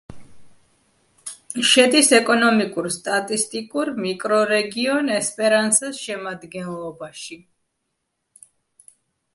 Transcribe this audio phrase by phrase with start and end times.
[1.71, 7.41] შედის ეკონომიკურ-სტატისტიკურ მიკრორეგიონ ესპერანსას შემადგენლობაში.